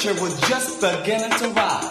[0.00, 1.89] temperature was just beginning to rise.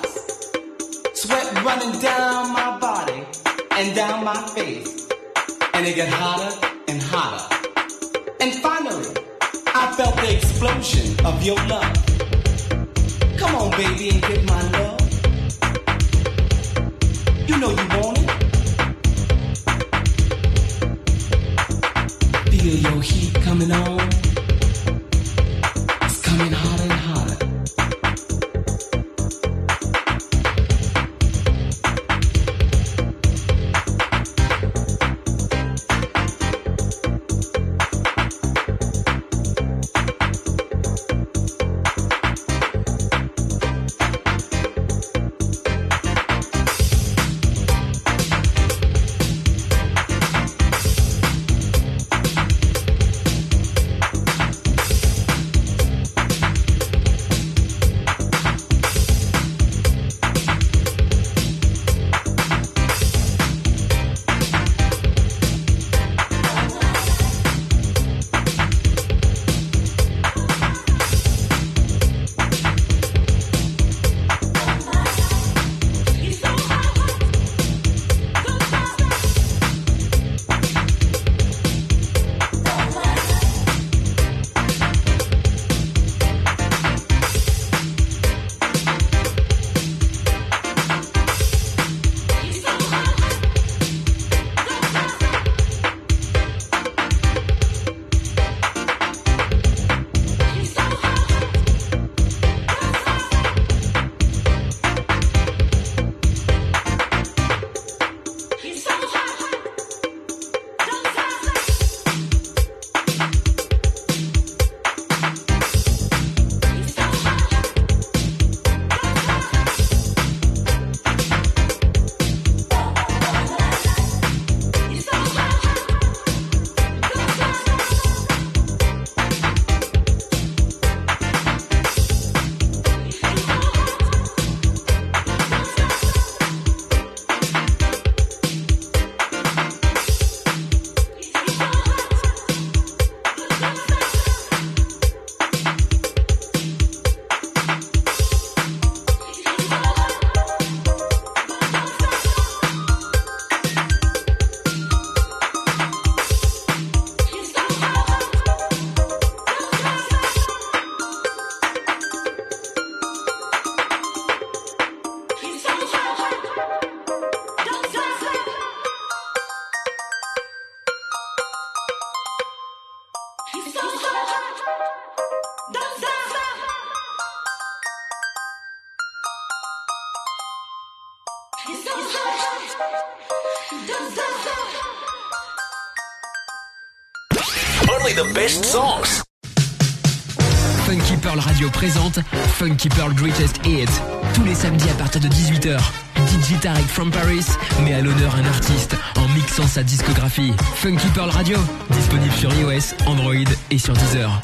[190.86, 192.20] Funky Pearl Radio présente
[192.58, 193.86] Funky Pearl Greatest Hits.
[194.34, 195.78] Tous les samedis à partir de 18h.
[196.26, 197.46] DJ Tarek from Paris
[197.84, 200.54] met à l'honneur un artiste en mixant sa discographie.
[200.76, 201.60] Funky Pearl Radio,
[201.92, 203.36] disponible sur iOS, Android
[203.70, 204.42] et sur Deezer.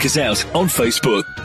[0.00, 1.39] Check us out on Facebook.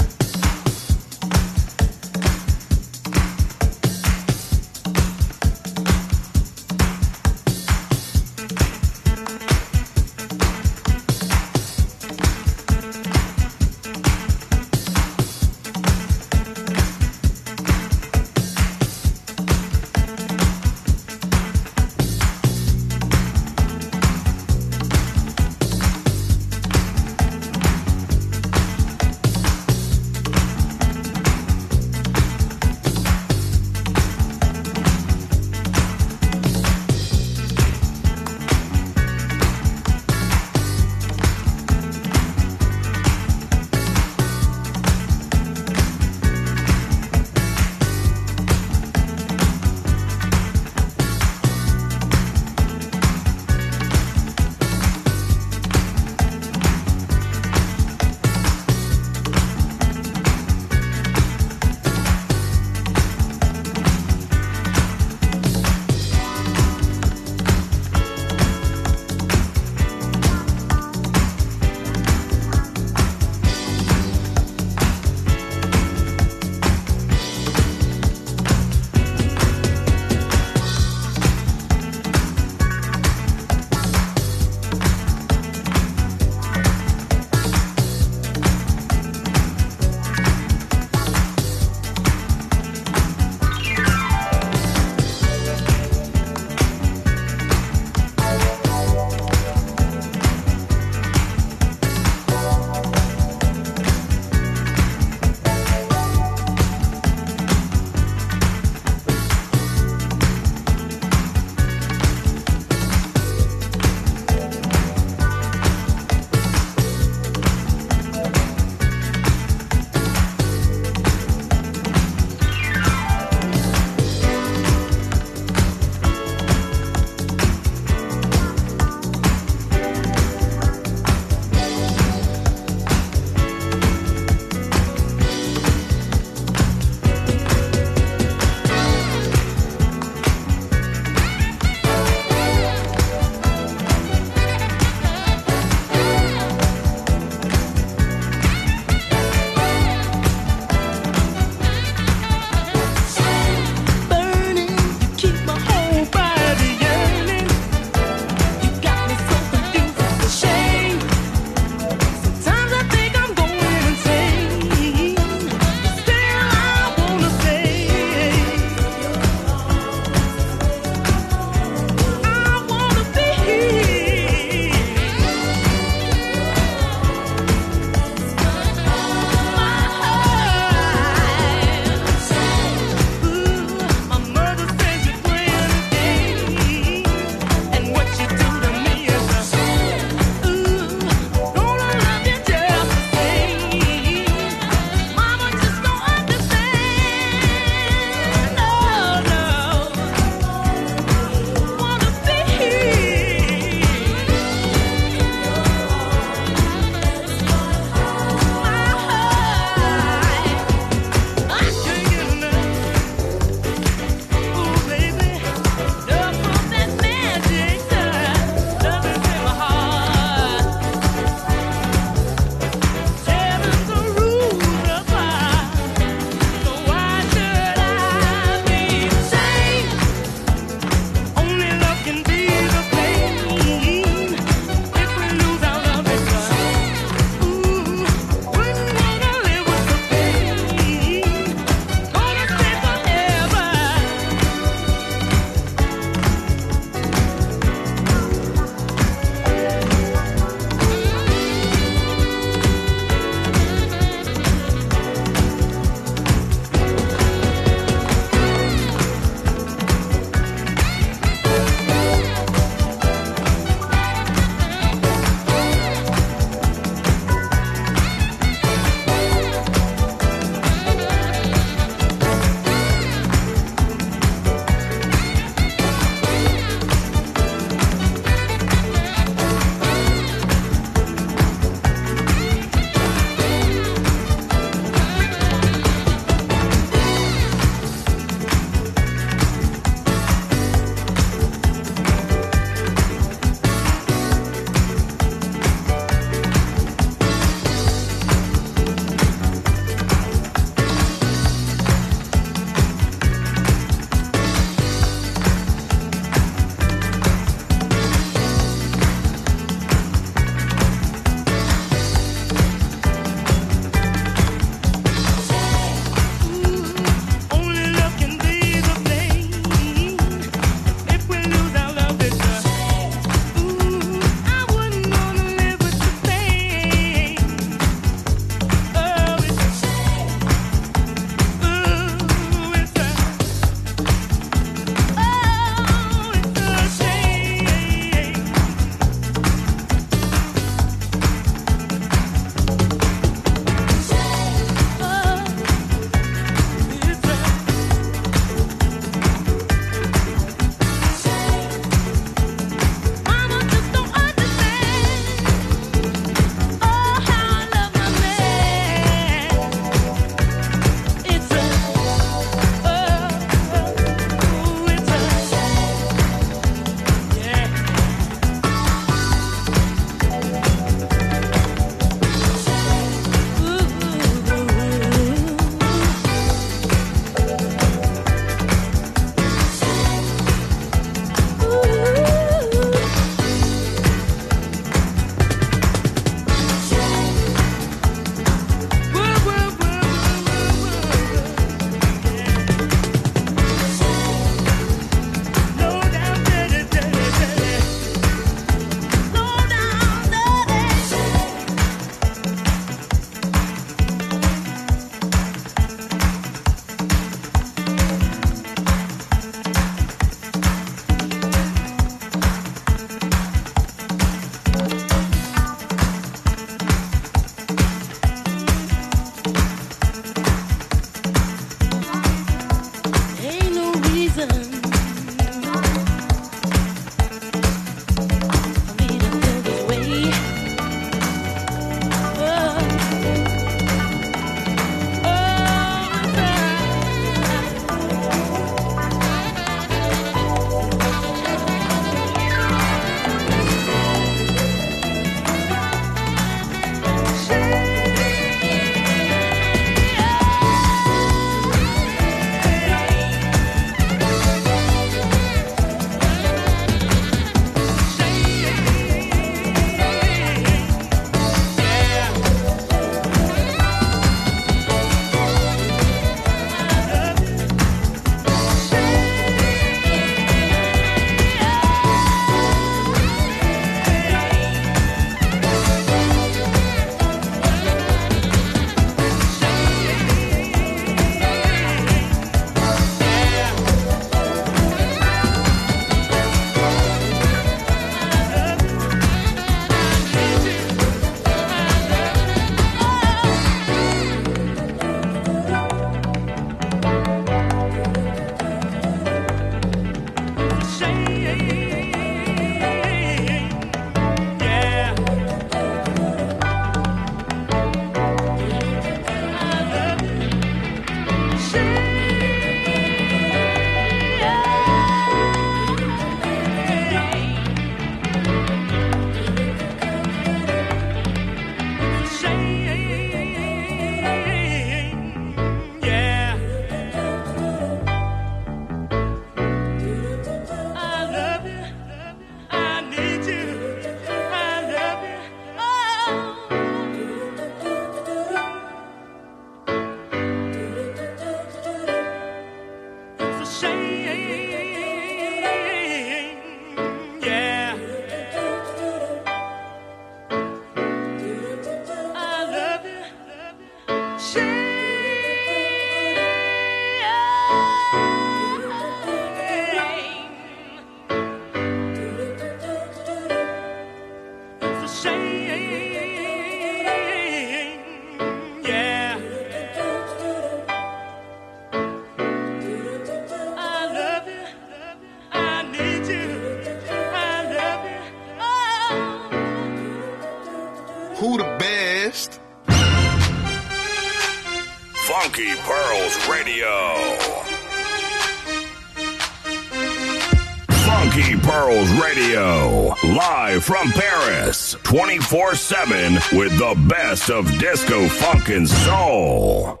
[593.81, 600.00] from Paris 24 7 with the best of disco, funk, and soul.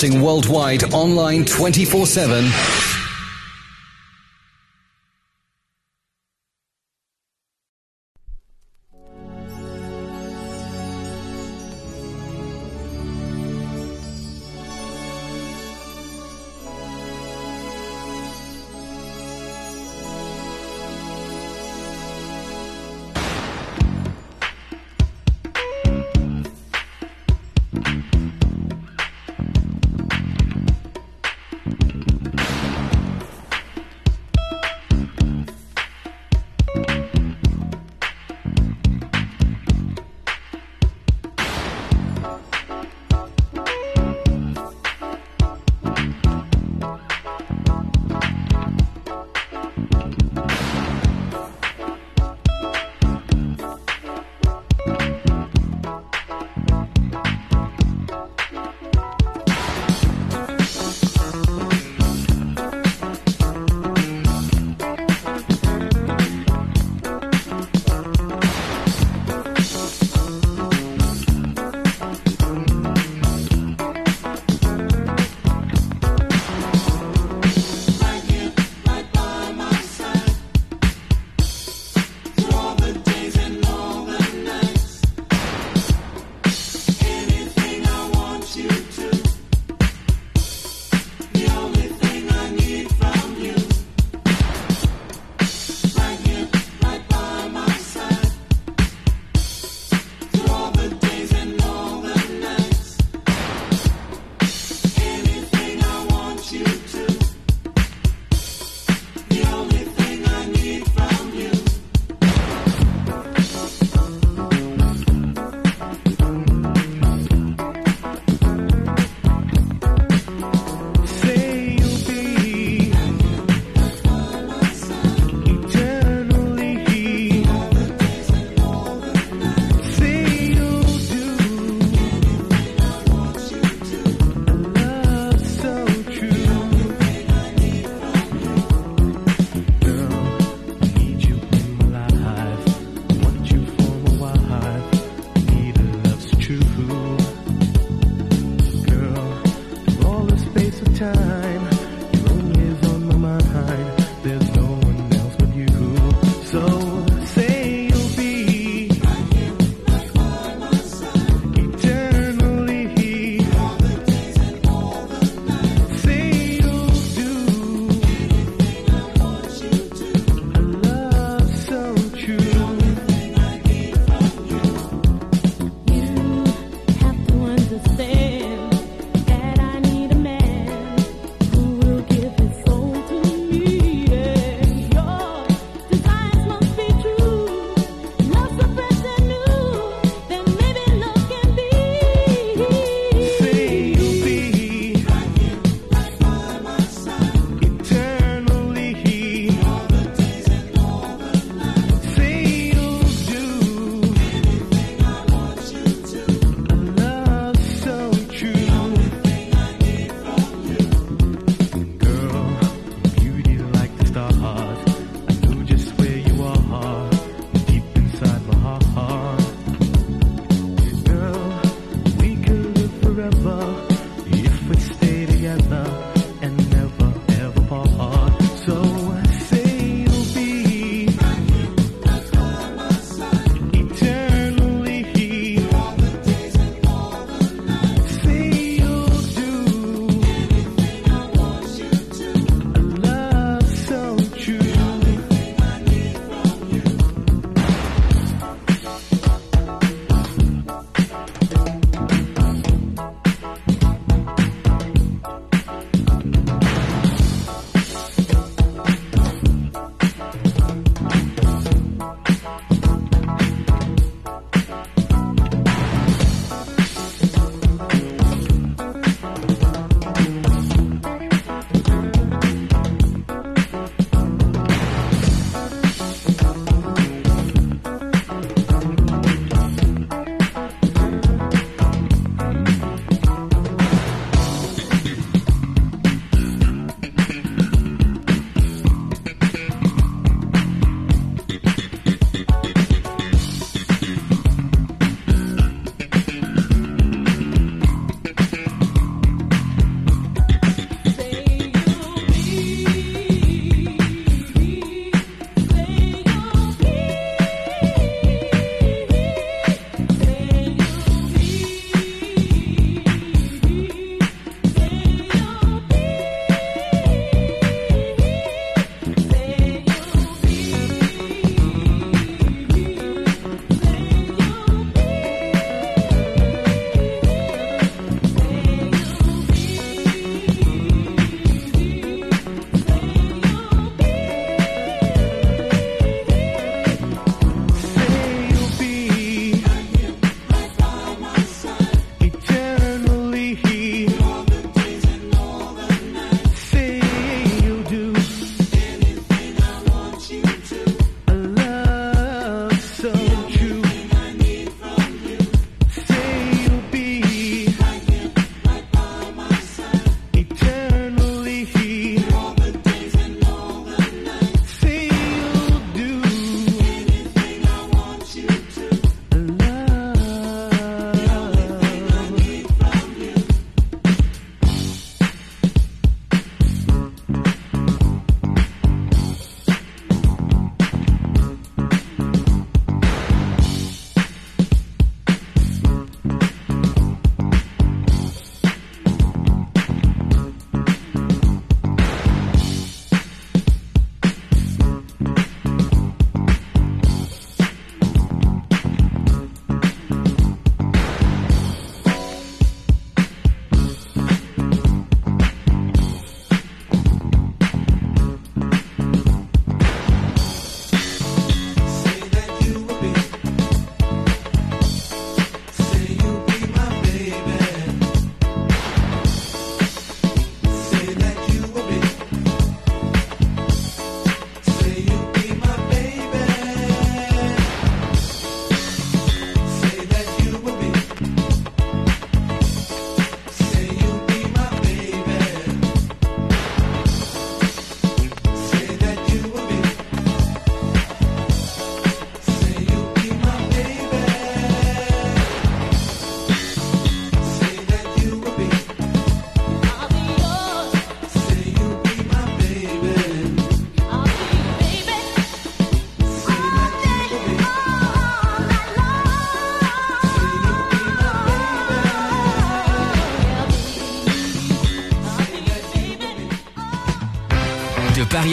[0.00, 2.89] Broadcasting worldwide online 24 7.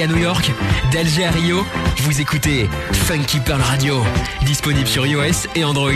[0.08, 0.52] New York,
[0.92, 1.66] d'Alger à Rio,
[1.98, 4.04] vous écoutez Funky Pearl Radio.
[4.44, 5.92] Disponible sur iOS et Android.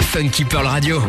[0.00, 1.00] Funky Pearl Radio.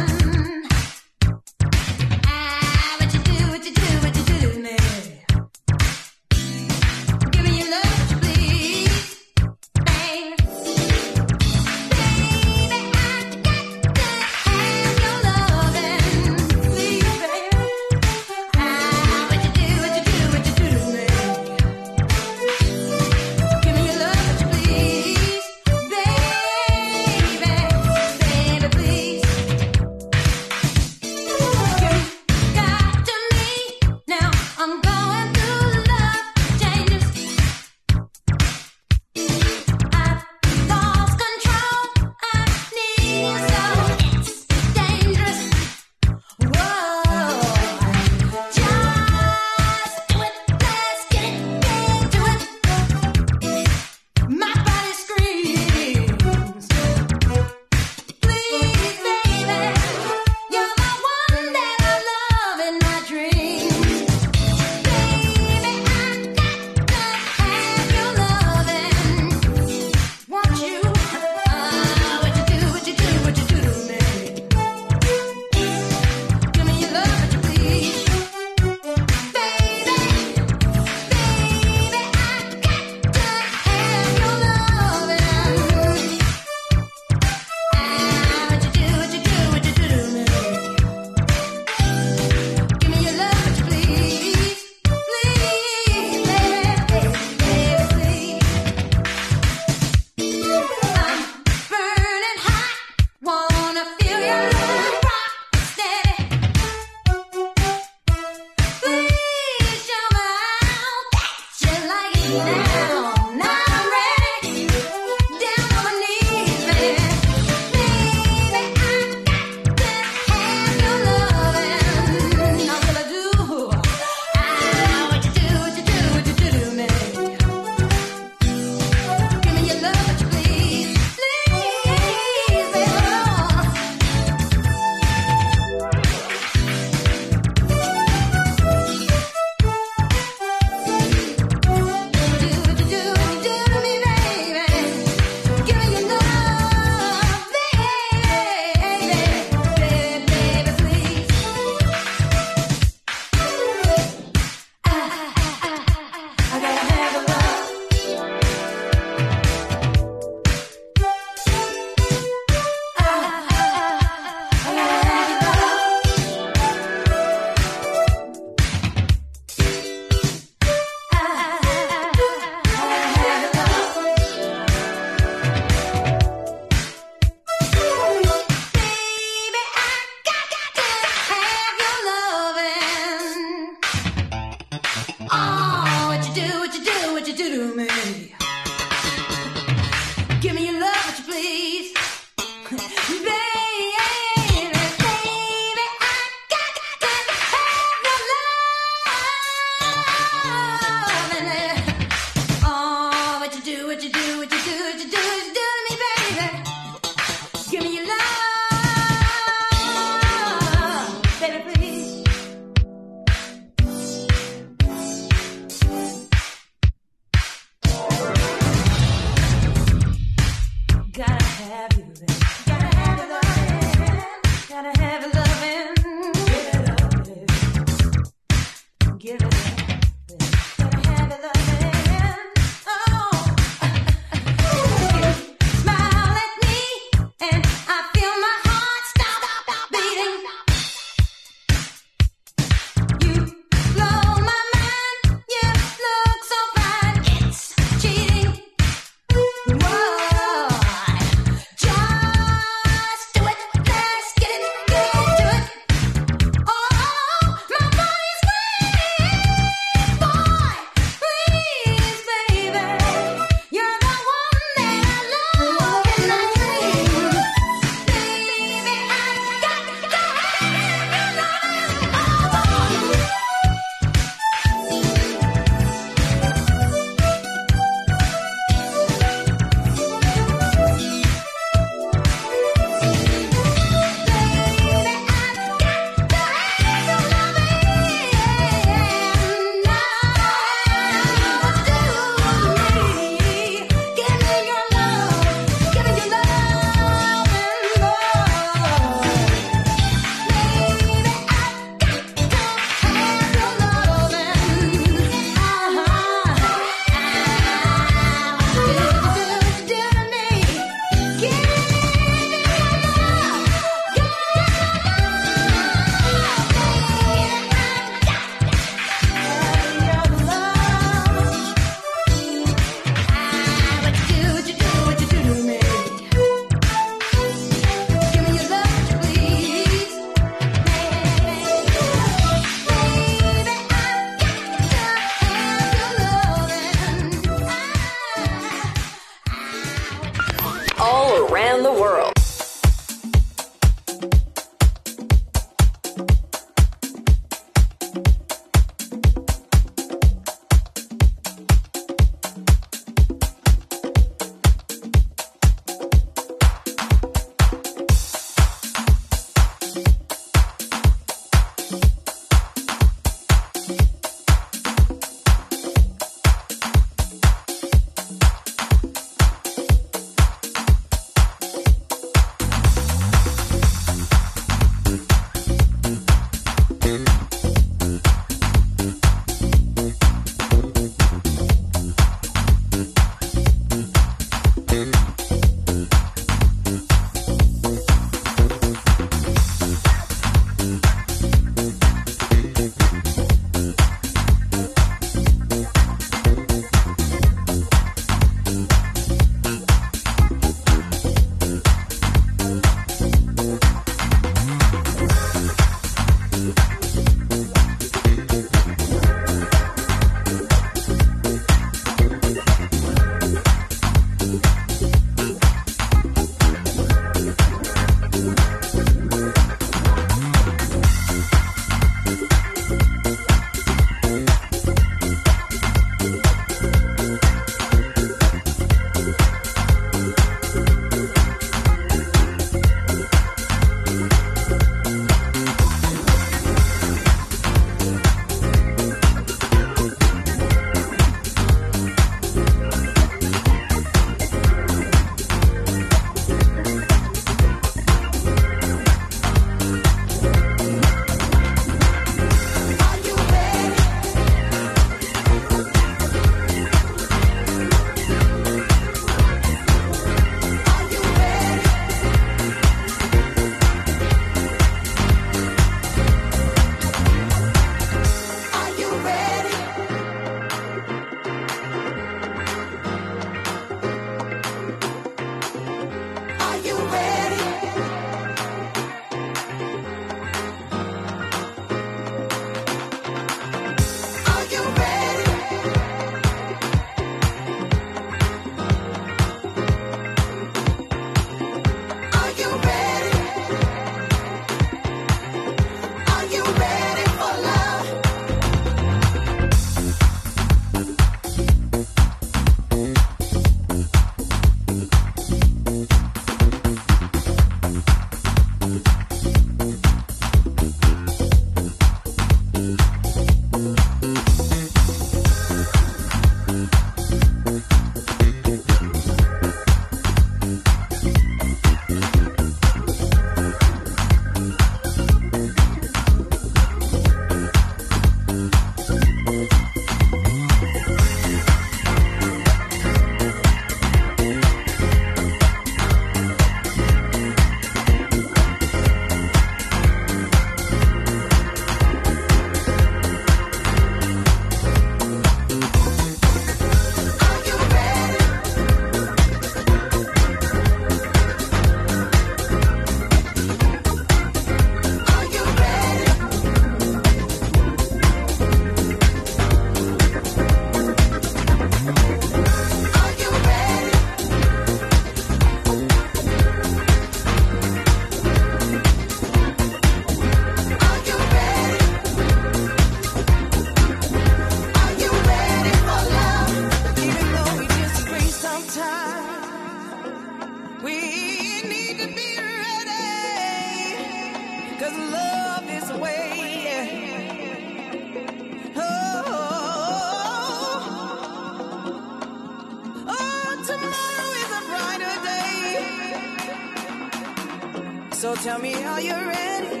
[598.55, 600.00] Tell me, are you're ready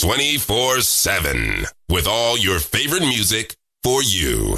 [0.00, 4.56] 24 7 with all your favorite music for you.